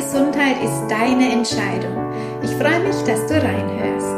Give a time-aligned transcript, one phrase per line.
[0.00, 1.94] Gesundheit ist deine Entscheidung.
[2.42, 4.16] Ich freue mich, dass du reinhörst.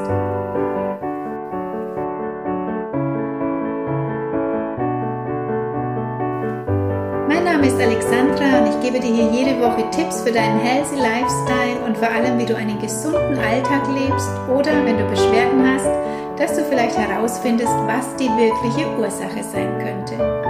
[7.27, 10.95] Mein Name ist Alexandra und ich gebe dir hier jede Woche Tipps für deinen healthy
[10.95, 15.91] Lifestyle und vor allem, wie du einen gesunden Alltag lebst oder wenn du Beschwerden hast,
[16.39, 20.42] dass du vielleicht herausfindest, was die wirkliche Ursache sein könnte.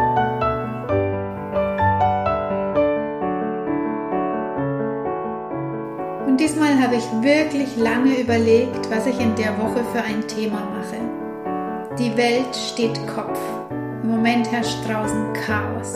[6.92, 11.96] Habe ich wirklich lange überlegt, was ich in der Woche für ein Thema mache.
[11.98, 13.40] Die Welt steht Kopf.
[13.70, 15.94] Im Moment herrscht draußen Chaos.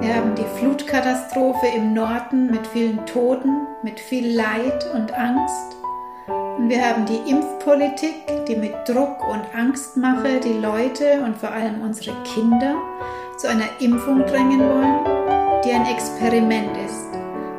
[0.00, 5.76] Wir haben die Flutkatastrophe im Norden mit vielen Toten, mit viel Leid und Angst.
[6.26, 11.80] Und wir haben die Impfpolitik, die mit Druck und Angstmache die Leute und vor allem
[11.80, 12.74] unsere Kinder
[13.36, 17.08] zu einer Impfung drängen wollen, die ein Experiment ist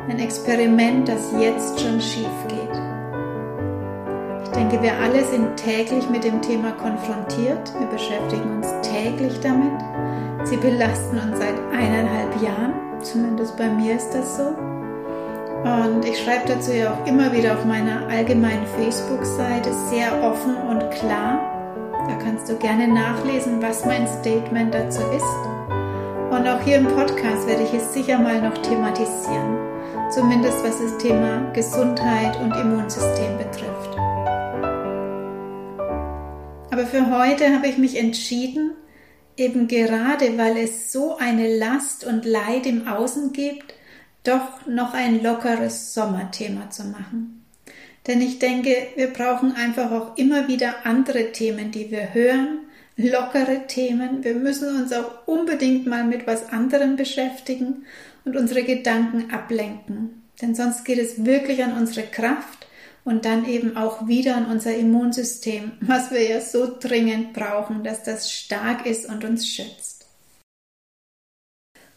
[0.10, 2.28] ein Experiment, das jetzt schon schief.
[2.48, 2.49] Ich
[4.60, 7.74] denke, wir alle sind täglich mit dem Thema konfrontiert.
[7.80, 9.80] Wir beschäftigen uns täglich damit.
[10.44, 12.74] Sie belasten uns seit eineinhalb Jahren.
[13.02, 14.54] Zumindest bei mir ist das so.
[15.64, 20.92] Und ich schreibe dazu ja auch immer wieder auf meiner allgemeinen Facebook-Seite sehr offen und
[20.92, 21.40] klar.
[22.08, 25.40] Da kannst du gerne nachlesen, was mein Statement dazu ist.
[26.32, 29.58] Und auch hier im Podcast werde ich es sicher mal noch thematisieren
[30.12, 33.99] zumindest was das Thema Gesundheit und Immunsystem betrifft.
[36.72, 38.72] Aber für heute habe ich mich entschieden,
[39.38, 43.74] eben gerade weil es so eine Last und Leid im Außen gibt,
[44.24, 47.46] doch noch ein lockeres Sommerthema zu machen.
[48.06, 52.60] Denn ich denke, wir brauchen einfach auch immer wieder andere Themen, die wir hören,
[52.98, 54.24] lockere Themen.
[54.24, 57.86] Wir müssen uns auch unbedingt mal mit was anderem beschäftigen
[58.26, 60.24] und unsere Gedanken ablenken.
[60.42, 62.68] Denn sonst geht es wirklich an unsere Kraft
[63.10, 68.04] und dann eben auch wieder an unser Immunsystem, was wir ja so dringend brauchen, dass
[68.04, 70.06] das stark ist und uns schützt.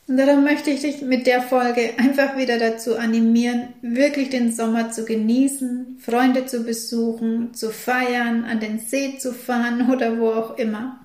[0.08, 4.90] Und darum möchte ich dich mit der Folge einfach wieder dazu animieren, wirklich den Sommer
[4.90, 10.58] zu genießen, Freunde zu besuchen, zu feiern, an den See zu fahren oder wo auch
[10.58, 10.98] immer.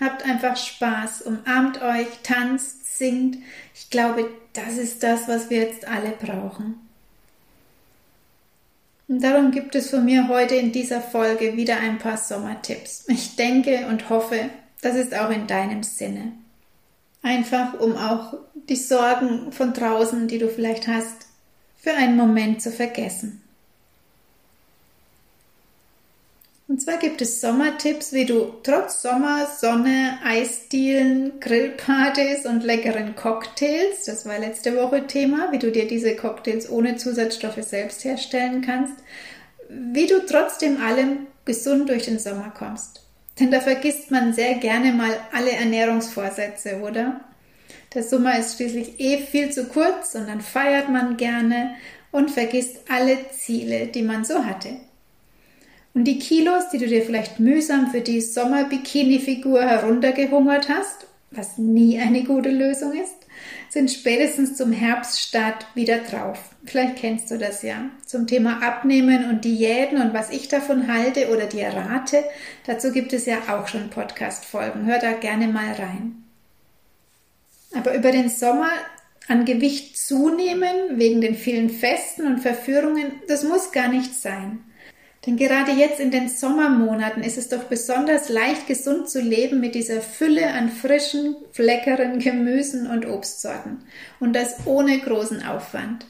[0.00, 3.38] Habt einfach Spaß, umarmt euch, tanzt, singt.
[3.74, 6.81] Ich glaube, das ist das, was wir jetzt alle brauchen.
[9.12, 13.04] Und darum gibt es von mir heute in dieser Folge wieder ein paar Sommertipps.
[13.08, 14.48] Ich denke und hoffe,
[14.80, 16.32] das ist auch in deinem Sinne.
[17.20, 18.32] Einfach um auch
[18.70, 21.26] die Sorgen von draußen, die du vielleicht hast,
[21.76, 23.41] für einen Moment zu vergessen.
[26.72, 34.04] Und zwar gibt es Sommertipps, wie du trotz Sommer, Sonne, Eisdielen, Grillpartys und leckeren Cocktails,
[34.06, 38.94] das war letzte Woche Thema, wie du dir diese Cocktails ohne Zusatzstoffe selbst herstellen kannst,
[39.68, 43.02] wie du trotzdem allem gesund durch den Sommer kommst.
[43.38, 47.20] Denn da vergisst man sehr gerne mal alle Ernährungsvorsätze, oder?
[47.92, 51.74] Der Sommer ist schließlich eh viel zu kurz und dann feiert man gerne
[52.12, 54.70] und vergisst alle Ziele, die man so hatte.
[55.94, 61.98] Und die Kilos, die du dir vielleicht mühsam für die Sommer-Bikini-Figur heruntergehungert hast, was nie
[61.98, 63.16] eine gute Lösung ist,
[63.68, 66.38] sind spätestens zum Herbststart wieder drauf.
[66.64, 67.90] Vielleicht kennst du das ja.
[68.06, 72.24] Zum Thema Abnehmen und Diäten und was ich davon halte oder dir rate,
[72.66, 74.86] dazu gibt es ja auch schon Podcast-Folgen.
[74.86, 76.22] Hör da gerne mal rein.
[77.74, 78.70] Aber über den Sommer
[79.28, 84.60] an Gewicht zunehmen, wegen den vielen Festen und Verführungen, das muss gar nicht sein.
[85.24, 89.76] Denn gerade jetzt in den Sommermonaten ist es doch besonders leicht gesund zu leben mit
[89.76, 93.84] dieser Fülle an frischen, leckeren Gemüsen und Obstsorten
[94.18, 96.06] und das ohne großen Aufwand.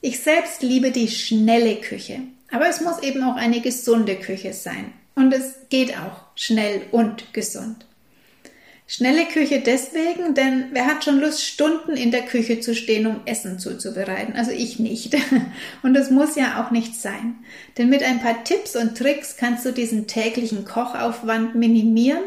[0.00, 2.20] Ich selbst liebe die schnelle Küche,
[2.52, 7.32] aber es muss eben auch eine gesunde Küche sein und es geht auch schnell und
[7.32, 7.87] gesund.
[8.90, 13.20] Schnelle Küche deswegen, denn wer hat schon Lust, Stunden in der Küche zu stehen, um
[13.26, 14.34] Essen zuzubereiten?
[14.34, 15.14] Also ich nicht.
[15.82, 17.36] Und das muss ja auch nicht sein.
[17.76, 22.22] Denn mit ein paar Tipps und Tricks kannst du diesen täglichen Kochaufwand minimieren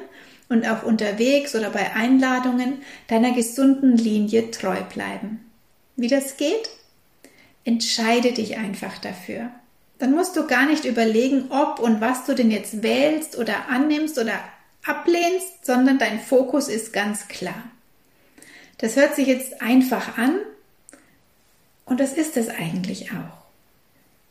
[0.50, 5.40] und auch unterwegs oder bei Einladungen deiner gesunden Linie treu bleiben.
[5.96, 6.70] Wie das geht?
[7.64, 9.50] Entscheide dich einfach dafür.
[9.98, 14.20] Dann musst du gar nicht überlegen, ob und was du denn jetzt wählst oder annimmst
[14.20, 14.40] oder
[14.86, 17.64] ablehnst, sondern dein Fokus ist ganz klar.
[18.78, 20.40] Das hört sich jetzt einfach an
[21.86, 23.46] und das ist es eigentlich auch.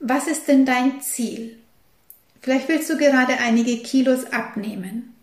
[0.01, 1.59] Was ist denn dein Ziel?
[2.41, 5.15] Vielleicht willst du gerade einige Kilos abnehmen.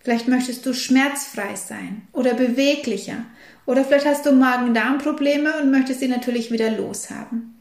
[0.00, 3.24] Vielleicht möchtest du schmerzfrei sein oder beweglicher
[3.66, 7.54] oder vielleicht hast du Magen-Darm-Probleme und möchtest sie natürlich wieder loshaben.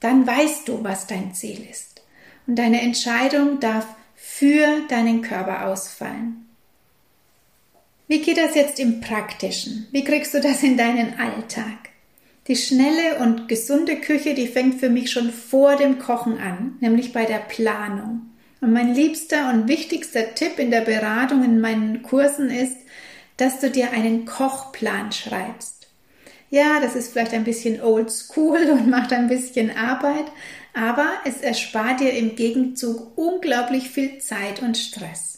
[0.00, 2.02] dann weißt du, was dein Ziel ist.
[2.46, 6.45] Und deine Entscheidung darf für deinen Körper ausfallen.
[8.08, 9.88] Wie geht das jetzt im Praktischen?
[9.90, 11.90] Wie kriegst du das in deinen Alltag?
[12.46, 17.12] Die schnelle und gesunde Küche, die fängt für mich schon vor dem Kochen an, nämlich
[17.12, 18.30] bei der Planung.
[18.60, 22.76] Und mein liebster und wichtigster Tipp in der Beratung in meinen Kursen ist,
[23.38, 25.88] dass du dir einen Kochplan schreibst.
[26.48, 30.26] Ja, das ist vielleicht ein bisschen old school und macht ein bisschen Arbeit,
[30.74, 35.35] aber es erspart dir im Gegenzug unglaublich viel Zeit und Stress.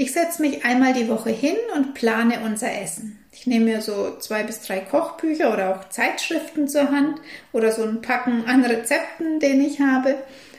[0.00, 3.18] Ich setze mich einmal die Woche hin und plane unser Essen.
[3.32, 7.82] Ich nehme mir so zwei bis drei Kochbücher oder auch Zeitschriften zur Hand oder so
[7.82, 10.14] ein Packen an Rezepten, den ich habe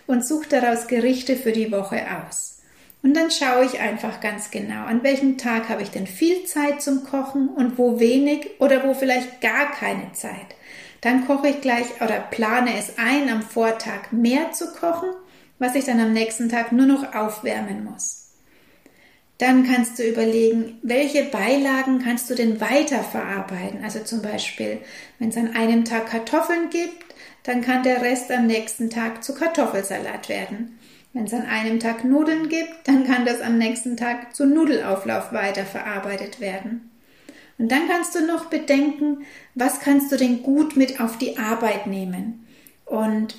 [0.07, 2.57] und suche daraus Gerichte für die Woche aus.
[3.01, 6.81] Und dann schaue ich einfach ganz genau, an welchem Tag habe ich denn viel Zeit
[6.81, 10.33] zum Kochen und wo wenig oder wo vielleicht gar keine Zeit.
[10.99, 15.11] Dann koche ich gleich oder plane es ein, am Vortag mehr zu kochen,
[15.59, 18.28] was ich dann am nächsten Tag nur noch aufwärmen muss.
[19.39, 23.83] Dann kannst du überlegen, welche Beilagen kannst du denn weiterverarbeiten.
[23.83, 24.79] Also zum Beispiel,
[25.17, 27.05] wenn es an einem Tag Kartoffeln gibt,
[27.43, 30.77] dann kann der Rest am nächsten Tag zu Kartoffelsalat werden.
[31.13, 35.31] Wenn es an einem Tag Nudeln gibt, dann kann das am nächsten Tag zu Nudelauflauf
[35.31, 36.91] weiterverarbeitet werden.
[37.57, 39.25] Und dann kannst du noch bedenken,
[39.55, 42.45] was kannst du denn gut mit auf die Arbeit nehmen
[42.85, 43.37] und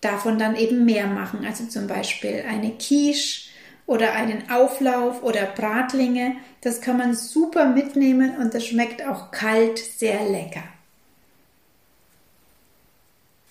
[0.00, 1.44] davon dann eben mehr machen.
[1.44, 3.51] Also zum Beispiel eine Quiche
[3.86, 6.36] oder einen Auflauf oder Bratlinge.
[6.60, 10.62] Das kann man super mitnehmen und das schmeckt auch kalt sehr lecker.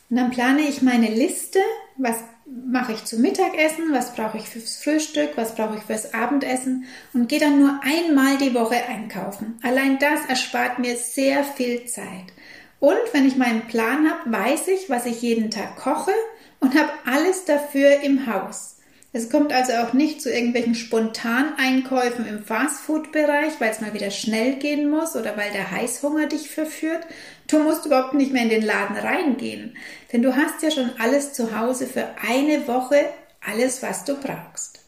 [0.09, 1.59] Und dann plane ich meine Liste,
[1.95, 6.85] was mache ich zum Mittagessen, was brauche ich fürs Frühstück, was brauche ich fürs Abendessen
[7.13, 9.57] und gehe dann nur einmal die Woche einkaufen.
[9.63, 12.33] Allein das erspart mir sehr viel Zeit.
[12.81, 16.11] Und wenn ich meinen Plan habe, weiß ich, was ich jeden Tag koche
[16.59, 18.80] und habe alles dafür im Haus.
[19.13, 24.55] Es kommt also auch nicht zu irgendwelchen Spontaneinkäufen im Fastfood-Bereich, weil es mal wieder schnell
[24.55, 27.05] gehen muss oder weil der Heißhunger dich verführt.
[27.47, 29.75] Du musst überhaupt nicht mehr in den Laden reingehen,
[30.13, 33.05] denn du hast ja schon alles zu Hause für eine Woche,
[33.45, 34.79] alles, was du brauchst.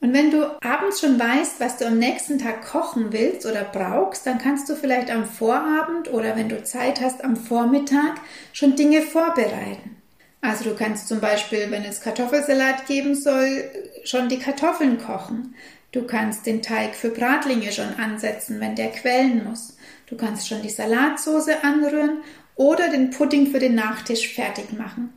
[0.00, 4.26] Und wenn du abends schon weißt, was du am nächsten Tag kochen willst oder brauchst,
[4.26, 8.16] dann kannst du vielleicht am Vorabend oder wenn du Zeit hast am Vormittag
[8.52, 10.01] schon Dinge vorbereiten.
[10.42, 13.70] Also du kannst zum Beispiel, wenn es Kartoffelsalat geben soll,
[14.04, 15.54] schon die Kartoffeln kochen.
[15.92, 19.76] Du kannst den Teig für Bratlinge schon ansetzen, wenn der quellen muss.
[20.06, 22.22] Du kannst schon die Salatsauce anrühren
[22.56, 25.12] oder den Pudding für den Nachtisch fertig machen.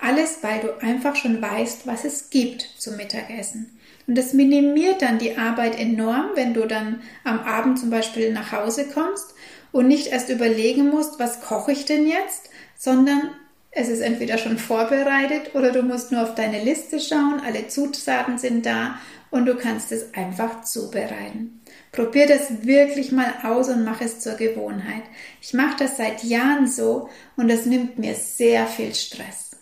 [0.00, 3.78] Alles, weil du einfach schon weißt, was es gibt zum Mittagessen.
[4.08, 8.50] Und das minimiert dann die Arbeit enorm, wenn du dann am Abend zum Beispiel nach
[8.50, 9.34] Hause kommst
[9.70, 13.30] und nicht erst überlegen musst, was koche ich denn jetzt, sondern
[13.74, 18.38] es ist entweder schon vorbereitet oder du musst nur auf deine Liste schauen, alle Zutaten
[18.38, 18.98] sind da
[19.30, 21.60] und du kannst es einfach zubereiten.
[21.90, 25.02] Probier das wirklich mal aus und mach es zur Gewohnheit.
[25.40, 29.52] Ich mache das seit Jahren so und das nimmt mir sehr viel Stress.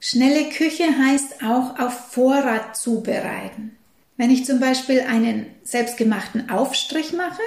[0.00, 3.76] Schnelle Küche heißt auch auf Vorrat zubereiten.
[4.16, 7.42] Wenn ich zum Beispiel einen selbstgemachten Aufstrich mache,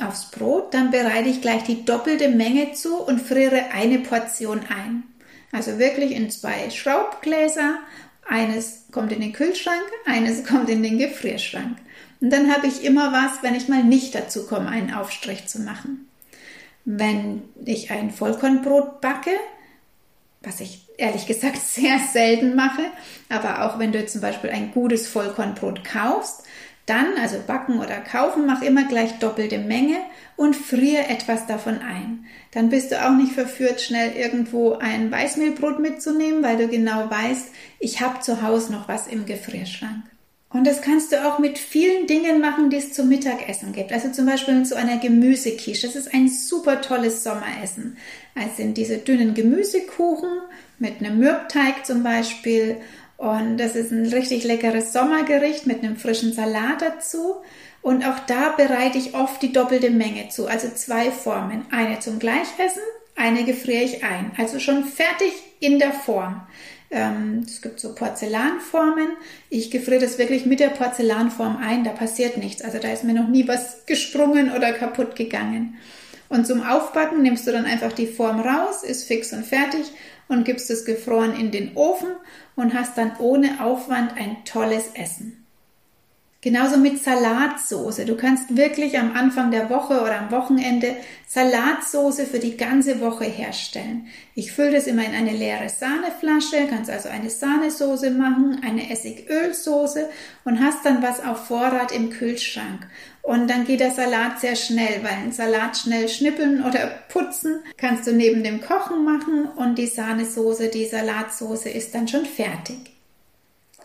[0.00, 5.04] aufs Brot, dann bereite ich gleich die doppelte Menge zu und friere eine Portion ein.
[5.52, 7.78] Also wirklich in zwei Schraubgläser.
[8.26, 11.76] Eines kommt in den Kühlschrank, eines kommt in den Gefrierschrank.
[12.20, 15.60] Und dann habe ich immer was, wenn ich mal nicht dazu komme, einen Aufstrich zu
[15.60, 16.08] machen.
[16.84, 19.30] Wenn ich ein Vollkornbrot backe,
[20.40, 22.82] was ich ehrlich gesagt sehr selten mache,
[23.28, 26.44] aber auch wenn du zum Beispiel ein gutes Vollkornbrot kaufst,
[26.86, 29.96] dann, also backen oder kaufen, mach immer gleich doppelte Menge
[30.36, 32.26] und friere etwas davon ein.
[32.50, 37.48] Dann bist du auch nicht verführt, schnell irgendwo ein Weißmehlbrot mitzunehmen, weil du genau weißt,
[37.78, 40.04] ich habe zu Hause noch was im Gefrierschrank.
[40.52, 43.90] Und das kannst du auch mit vielen Dingen machen, die es zum Mittagessen gibt.
[43.90, 45.86] Also zum Beispiel mit so einer Gemüsequiche.
[45.86, 47.96] Das ist ein super tolles Sommeressen.
[48.34, 50.28] Es sind diese dünnen Gemüsekuchen
[50.78, 52.76] mit einem Mürbteig zum Beispiel
[53.22, 57.36] und das ist ein richtig leckeres Sommergericht mit einem frischen Salat dazu.
[57.80, 61.64] Und auch da bereite ich oft die doppelte Menge zu, also zwei Formen.
[61.70, 62.82] Eine zum Gleichessen,
[63.14, 64.32] eine gefriere ich ein.
[64.38, 66.44] Also schon fertig in der Form.
[66.90, 69.10] Ähm, es gibt so Porzellanformen.
[69.50, 72.60] Ich gefriere das wirklich mit der Porzellanform ein, da passiert nichts.
[72.60, 75.76] Also da ist mir noch nie was gesprungen oder kaputt gegangen.
[76.28, 79.92] Und zum Aufbacken nimmst du dann einfach die Form raus, ist fix und fertig
[80.28, 82.10] und gibst es gefroren in den Ofen
[82.56, 85.42] und hast dann ohne Aufwand ein tolles Essen.
[86.44, 88.04] Genauso mit Salatsoße.
[88.04, 90.96] Du kannst wirklich am Anfang der Woche oder am Wochenende
[91.28, 94.08] Salatsoße für die ganze Woche herstellen.
[94.34, 100.10] Ich fülle das immer in eine leere Sahneflasche, kannst also eine Sahnesoße machen, eine Essigölsoße
[100.44, 102.88] und hast dann was auf Vorrat im Kühlschrank.
[103.22, 108.06] Und dann geht der Salat sehr schnell, weil ein Salat schnell schnippeln oder putzen kannst
[108.06, 112.78] du neben dem Kochen machen und die Sahnesoße, die Salatsoße ist dann schon fertig.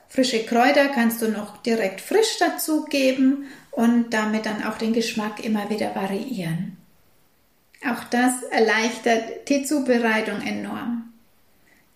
[0.10, 5.70] Frische Kräuter kannst du noch direkt frisch dazugeben und damit dann auch den Geschmack immer
[5.70, 6.77] wieder variieren.
[7.86, 11.13] Auch das erleichtert die Zubereitung enorm.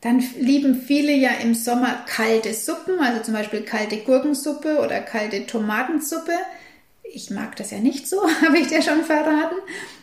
[0.02, 5.48] Dann lieben viele ja im Sommer kalte Suppen, also zum Beispiel kalte Gurkensuppe oder kalte
[5.48, 6.34] Tomatensuppe
[7.14, 9.58] ich mag das ja nicht so, habe ich dir schon verraten.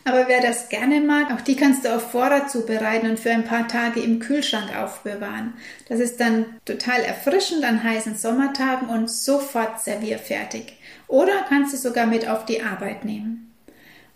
[0.05, 3.45] Aber wer das gerne mag, auch die kannst du auf Vorrat zubereiten und für ein
[3.45, 5.55] paar Tage im Kühlschrank aufbewahren.
[5.88, 10.79] Das ist dann total erfrischend an heißen Sommertagen und sofort servierfertig.
[11.07, 13.48] Oder kannst du sogar mit auf die Arbeit nehmen.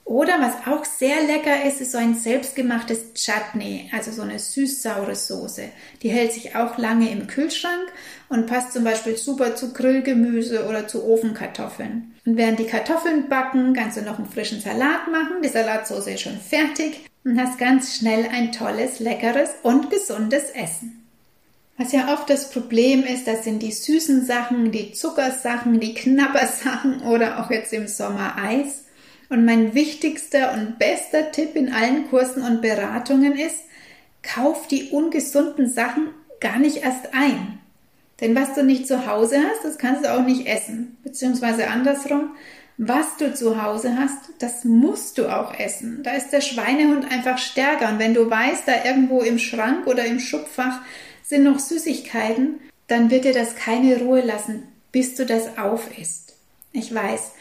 [0.05, 5.15] Oder was auch sehr lecker ist, ist so ein selbstgemachtes Chutney, also so eine süß-saure
[5.15, 5.69] Soße.
[6.03, 7.93] Die hält sich auch lange im Kühlschrank
[8.29, 12.15] und passt zum Beispiel super zu Grillgemüse oder zu Ofenkartoffeln.
[12.27, 15.43] Und während die Kartoffeln backen, kannst du noch einen frischen Salat machen.
[15.43, 21.03] Die Salatsauce ist schon fertig und hast ganz schnell ein tolles, leckeres und gesundes Essen.
[21.79, 27.03] Was ja oft das Problem ist, das sind die süßen Sachen, die Zuckersachen, die Knabbersachen
[27.03, 28.82] oder auch jetzt im Sommer Eis.
[29.33, 33.61] Und mein wichtigster und bester Tipp in allen Kursen und Beratungen ist,
[34.23, 36.09] kauf die ungesunden Sachen
[36.39, 37.59] gar nicht erst ein.
[38.21, 40.99] Denn was du nicht zu Hause hast, das kannst du auch nicht essen.
[41.03, 42.33] Beziehungsweise andersrum,
[42.77, 46.03] was du zu Hause hast, das musst du auch essen.
[46.03, 47.89] Da ist der Schweinehund einfach stärker.
[47.89, 50.83] Und wenn du weißt, da irgendwo im Schrank oder im Schubfach
[51.23, 56.37] sind noch Süßigkeiten, dann wird dir das keine Ruhe lassen, bis du das aufisst.
[56.73, 57.33] Ich weiß,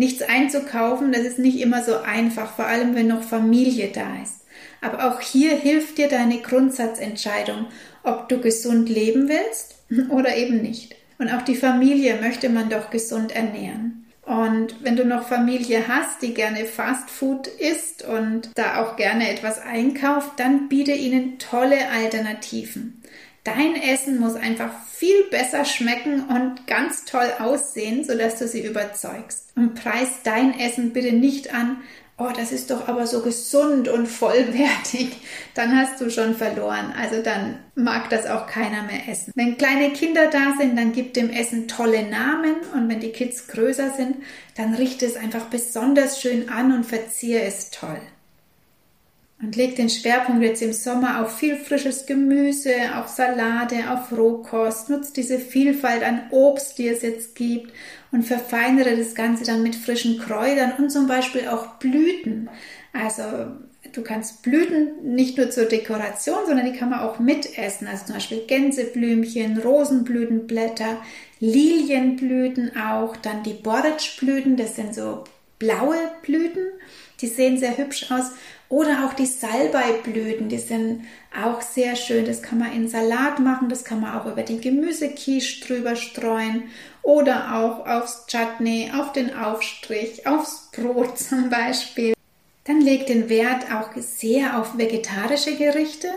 [0.00, 4.46] nichts einzukaufen, das ist nicht immer so einfach, vor allem wenn noch Familie da ist.
[4.80, 7.66] Aber auch hier hilft dir deine Grundsatzentscheidung,
[8.02, 9.76] ob du gesund leben willst
[10.10, 10.96] oder eben nicht.
[11.18, 14.06] Und auch die Familie möchte man doch gesund ernähren.
[14.24, 19.28] Und wenn du noch Familie hast, die gerne Fast Food isst und da auch gerne
[19.30, 23.02] etwas einkauft, dann biete ihnen tolle Alternativen.
[23.44, 29.48] Dein Essen muss einfach viel besser schmecken und ganz toll aussehen, sodass du sie überzeugst.
[29.56, 31.78] Und preis dein Essen bitte nicht an,
[32.20, 35.16] oh, das ist doch aber so gesund und vollwertig,
[35.54, 36.92] dann hast du schon verloren.
[36.96, 39.32] Also dann mag das auch keiner mehr essen.
[39.34, 43.48] Wenn kleine Kinder da sind, dann gib dem Essen tolle Namen und wenn die Kids
[43.48, 44.16] größer sind,
[44.56, 48.00] dann richte es einfach besonders schön an und verziehe es toll.
[49.42, 54.90] Und leg den Schwerpunkt jetzt im Sommer auf viel frisches Gemüse, auf Salate, auf Rohkost.
[54.90, 57.72] Nutz diese Vielfalt an Obst, die es jetzt gibt
[58.12, 62.50] und verfeinere das Ganze dann mit frischen Kräutern und zum Beispiel auch Blüten.
[62.92, 63.22] Also
[63.92, 67.86] du kannst Blüten nicht nur zur Dekoration, sondern die kann man auch mitessen.
[67.86, 70.98] Also zum Beispiel Gänseblümchen, Rosenblütenblätter,
[71.38, 75.24] Lilienblüten auch, dann die Borretschblüten, das sind so
[75.58, 76.66] blaue Blüten,
[77.20, 78.32] die sehen sehr hübsch aus
[78.68, 81.04] oder auch die Salbeiblüten, die sind
[81.36, 82.24] auch sehr schön.
[82.24, 86.64] Das kann man in Salat machen, das kann man auch über die Gemüsequiche drüber streuen
[87.02, 92.14] oder auch aufs Chutney, auf den Aufstrich, aufs Brot zum Beispiel.
[92.64, 96.08] Dann legt den Wert auch sehr auf vegetarische Gerichte.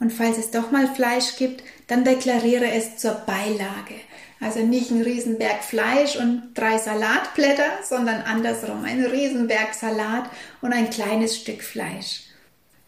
[0.00, 3.94] Und falls es doch mal Fleisch gibt, dann deklariere es zur Beilage.
[4.40, 10.30] Also nicht ein Riesenberg Fleisch und drei Salatblätter, sondern andersrum, ein Riesenberg Salat
[10.62, 12.22] und ein kleines Stück Fleisch.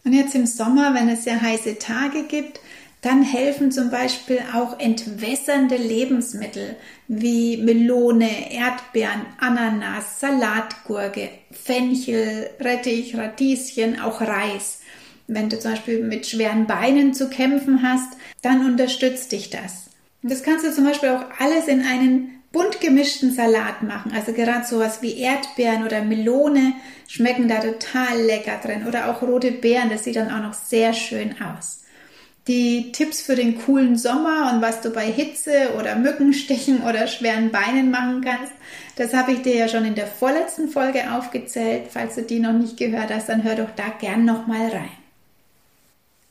[0.03, 2.59] Und jetzt im Sommer, wenn es sehr heiße Tage gibt,
[3.01, 6.77] dann helfen zum Beispiel auch entwässernde Lebensmittel
[7.07, 14.79] wie Melone, Erdbeeren, Ananas, Salatgurke, Fenchel, Rettich, Radieschen, auch Reis.
[15.33, 19.89] Wenn du zum Beispiel mit schweren Beinen zu kämpfen hast, dann unterstützt dich das.
[20.21, 24.13] Und das kannst du zum Beispiel auch alles in einen bunt gemischten Salat machen.
[24.15, 26.73] Also gerade sowas wie Erdbeeren oder Melone
[27.07, 28.87] schmecken da total lecker drin.
[28.87, 31.81] Oder auch rote Beeren, das sieht dann auch noch sehr schön aus.
[32.47, 37.51] Die Tipps für den coolen Sommer und was du bei Hitze oder Mückenstichen oder schweren
[37.51, 38.51] Beinen machen kannst,
[38.97, 41.83] das habe ich dir ja schon in der vorletzten Folge aufgezählt.
[41.89, 45.02] Falls du die noch nicht gehört hast, dann hör doch da gern nochmal rein.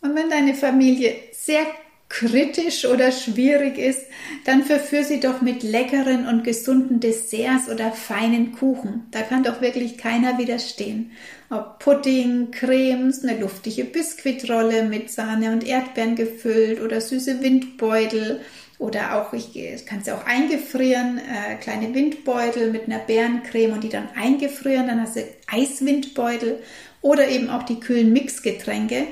[0.02, 1.62] Und wenn deine Familie sehr
[2.08, 4.02] kritisch oder schwierig ist,
[4.44, 9.06] dann verführ sie doch mit leckeren und gesunden Desserts oder feinen Kuchen.
[9.12, 11.12] Da kann doch wirklich keiner widerstehen.
[11.48, 18.40] Ob Pudding, Cremes, eine luftige Biskuitrolle mit Sahne und Erdbeeren gefüllt oder süße Windbeutel
[18.78, 23.88] Oder auch, ich kann sie auch eingefrieren, äh, kleine Windbeutel mit einer Bärencreme und die
[23.88, 26.58] dann eingefrieren, dann hast du Eiswindbeutel
[27.00, 29.06] oder eben auch die kühlen Mixgetränke.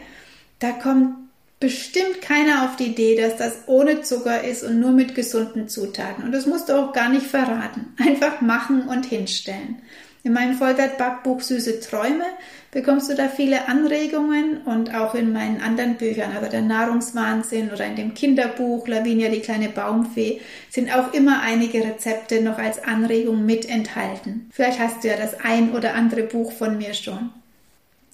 [0.60, 1.14] Da kommt
[1.58, 6.24] bestimmt keiner auf die Idee, dass das ohne Zucker ist und nur mit gesunden Zutaten.
[6.24, 7.94] Und das musst du auch gar nicht verraten.
[7.98, 9.82] Einfach machen und hinstellen.
[10.22, 12.24] In meinem Vollwert-Backbuch Süße Träume
[12.72, 17.86] bekommst du da viele Anregungen und auch in meinen anderen Büchern, also der Nahrungswahnsinn oder
[17.86, 23.46] in dem Kinderbuch Lavinia die kleine Baumfee, sind auch immer einige Rezepte noch als Anregung
[23.46, 24.50] mit enthalten.
[24.52, 27.30] Vielleicht hast du ja das ein oder andere Buch von mir schon.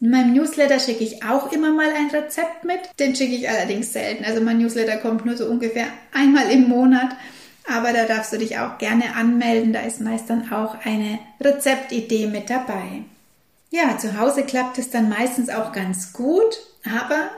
[0.00, 2.80] In meinem Newsletter schicke ich auch immer mal ein Rezept mit.
[2.98, 4.24] Den schicke ich allerdings selten.
[4.24, 7.16] Also mein Newsletter kommt nur so ungefähr einmal im Monat.
[7.66, 9.72] Aber da darfst du dich auch gerne anmelden.
[9.72, 13.02] Da ist meist dann auch eine Rezeptidee mit dabei.
[13.70, 17.30] Ja, zu Hause klappt es dann meistens auch ganz gut, aber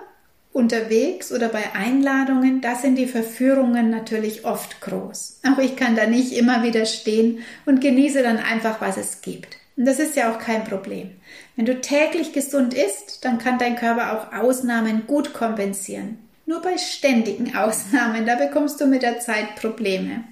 [0.53, 5.41] unterwegs oder bei Einladungen, da sind die Verführungen natürlich oft groß.
[5.51, 9.58] Auch ich kann da nicht immer widerstehen und genieße dann einfach, was es gibt.
[9.79, 11.13] Und das ist ja auch kein Problem.
[11.55, 16.19] Wenn du täglich gesund isst, dann kann dein Körper auch Ausnahmen gut kompensieren.
[16.47, 20.25] Nur bei ständigen Ausnahmen, da bekommst du mit der Zeit Probleme.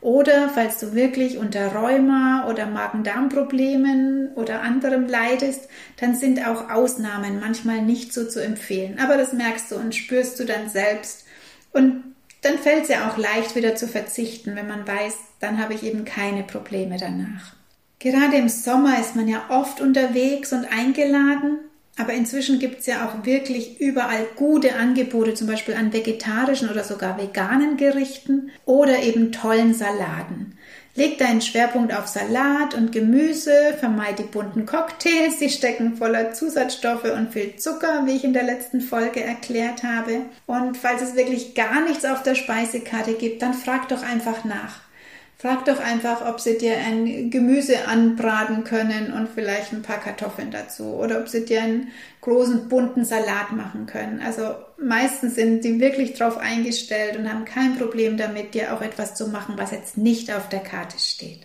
[0.00, 5.68] Oder falls du wirklich unter Rheuma oder Magen-Darm-Problemen oder anderem leidest,
[6.00, 8.98] dann sind auch Ausnahmen manchmal nicht so zu empfehlen.
[8.98, 11.26] Aber das merkst du und spürst du dann selbst.
[11.72, 12.04] Und
[12.40, 15.82] dann fällt es ja auch leicht wieder zu verzichten, wenn man weiß, dann habe ich
[15.82, 17.54] eben keine Probleme danach.
[18.04, 21.58] Gerade im Sommer ist man ja oft unterwegs und eingeladen
[21.96, 26.82] aber inzwischen gibt es ja auch wirklich überall gute Angebote, zum Beispiel an vegetarischen oder
[26.82, 30.58] sogar veganen Gerichten oder eben tollen Saladen.
[30.96, 37.12] Leg deinen Schwerpunkt auf Salat und Gemüse, vermeide die bunten Cocktails, die stecken voller Zusatzstoffe
[37.16, 40.20] und viel Zucker, wie ich in der letzten Folge erklärt habe.
[40.46, 44.83] Und falls es wirklich gar nichts auf der Speisekarte gibt, dann frag doch einfach nach.
[45.44, 50.50] Frag doch einfach, ob sie dir ein Gemüse anbraten können und vielleicht ein paar Kartoffeln
[50.50, 54.22] dazu oder ob sie dir einen großen bunten Salat machen können.
[54.24, 59.16] Also meistens sind die wirklich drauf eingestellt und haben kein Problem damit, dir auch etwas
[59.16, 61.40] zu machen, was jetzt nicht auf der Karte steht.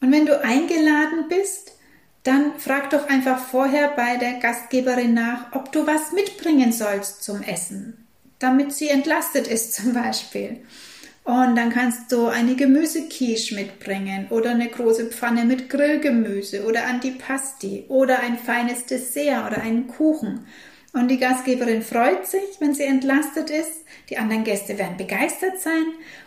[0.00, 1.70] Und wenn du eingeladen bist,
[2.24, 7.42] dann frag doch einfach vorher bei der Gastgeberin nach, ob du was mitbringen sollst zum
[7.42, 8.08] Essen,
[8.40, 10.62] damit sie entlastet ist zum Beispiel.
[11.30, 17.84] Und dann kannst du eine Gemüsequiche mitbringen oder eine große Pfanne mit Grillgemüse oder Antipasti
[17.86, 20.44] oder ein feines Dessert oder einen Kuchen.
[20.92, 23.84] Und die Gastgeberin freut sich, wenn sie entlastet ist.
[24.08, 25.84] Die anderen Gäste werden begeistert sein.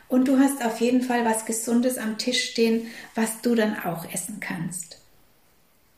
[0.07, 4.05] Und du hast auf jeden Fall was Gesundes am Tisch stehen, was du dann auch
[4.13, 4.99] essen kannst.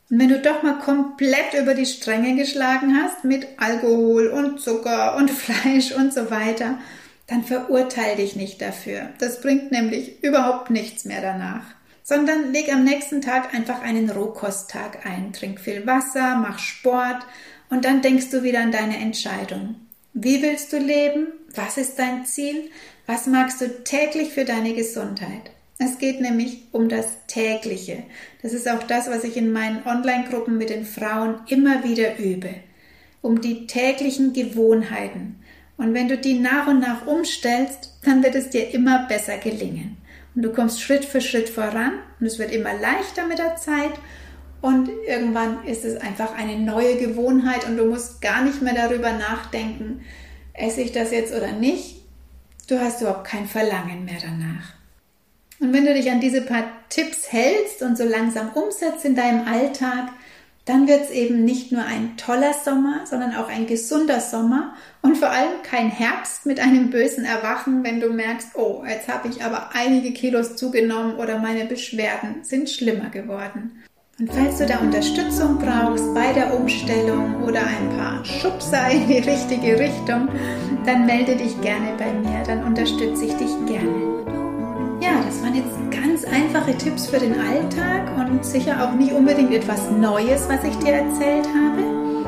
[0.09, 5.15] Und wenn du doch mal komplett über die Stränge geschlagen hast mit Alkohol und Zucker
[5.15, 6.79] und Fleisch und so weiter,
[7.27, 9.09] dann verurteil dich nicht dafür.
[9.19, 11.63] Das bringt nämlich überhaupt nichts mehr danach.
[12.03, 15.33] Sondern leg am nächsten Tag einfach einen Rohkosttag ein.
[15.33, 17.25] Trink viel Wasser, mach Sport
[17.69, 19.75] und dann denkst du wieder an deine Entscheidung.
[20.13, 21.27] Wie willst du leben?
[21.55, 22.69] Was ist dein Ziel?
[23.07, 25.51] Was magst du täglich für deine Gesundheit?
[25.77, 28.03] Es geht nämlich um das tägliche.
[28.41, 32.55] Das ist auch das, was ich in meinen Online-Gruppen mit den Frauen immer wieder übe.
[33.21, 35.39] Um die täglichen Gewohnheiten.
[35.77, 39.97] Und wenn du die nach und nach umstellst, dann wird es dir immer besser gelingen.
[40.33, 43.93] Und du kommst Schritt für Schritt voran und es wird immer leichter mit der Zeit.
[44.61, 49.13] Und irgendwann ist es einfach eine neue Gewohnheit und du musst gar nicht mehr darüber
[49.13, 50.01] nachdenken,
[50.53, 52.01] esse ich das jetzt oder nicht.
[52.67, 54.73] Du hast überhaupt kein Verlangen mehr danach.
[55.59, 59.47] Und wenn du dich an diese paar Tipps hältst und so langsam umsetzt in deinem
[59.47, 60.09] Alltag,
[60.65, 65.17] dann wird es eben nicht nur ein toller Sommer, sondern auch ein gesunder Sommer und
[65.17, 69.43] vor allem kein Herbst mit einem bösen Erwachen, wenn du merkst, oh, jetzt habe ich
[69.43, 73.83] aber einige Kilos zugenommen oder meine Beschwerden sind schlimmer geworden.
[74.17, 79.19] Und falls du da Unterstützung brauchst bei der Umstellung oder ein paar Schubser in die
[79.19, 80.29] richtige Richtung,
[80.85, 84.14] dann melde dich gerne bei mir, dann unterstütze ich dich gerne.
[85.05, 89.53] Ja, das waren jetzt ganz einfache Tipps für den Alltag und sicher auch nicht unbedingt
[89.53, 92.25] etwas Neues, was ich dir erzählt habe.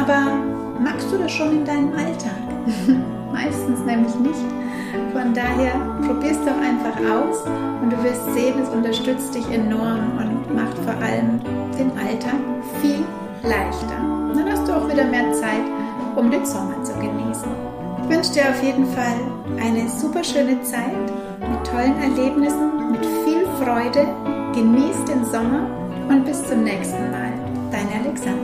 [0.00, 0.38] Aber
[0.80, 2.38] magst du das schon in deinem Alltag?
[3.32, 4.44] Meistens nämlich nicht.
[5.12, 5.72] Von daher
[6.06, 7.42] probier es doch einfach aus
[7.82, 11.40] und du wirst sehen, es unterstützt dich enorm und macht vor allem
[11.76, 12.38] den Alltag
[12.80, 13.02] viel
[13.42, 13.98] leichter.
[14.28, 15.66] Und dann hast du auch wieder mehr Zeit,
[16.14, 17.50] um den Sommer zu genießen.
[18.04, 19.16] Ich wünsche dir auf jeden Fall
[19.60, 21.10] eine super schöne Zeit
[21.72, 24.06] tollen Erlebnissen, mit viel Freude.
[24.54, 25.66] Genieß den Sommer
[26.08, 27.32] und bis zum nächsten Mal.
[27.70, 28.41] Deine Alexandra.